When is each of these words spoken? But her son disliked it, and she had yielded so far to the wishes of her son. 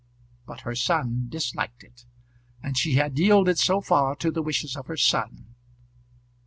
But 0.47 0.61
her 0.61 0.73
son 0.73 1.27
disliked 1.29 1.83
it, 1.83 2.07
and 2.63 2.75
she 2.75 2.95
had 2.95 3.19
yielded 3.19 3.59
so 3.59 3.81
far 3.81 4.15
to 4.15 4.31
the 4.31 4.41
wishes 4.41 4.75
of 4.75 4.87
her 4.87 4.97
son. 4.97 5.53